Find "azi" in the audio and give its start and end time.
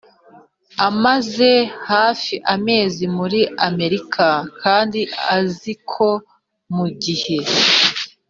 5.37-5.73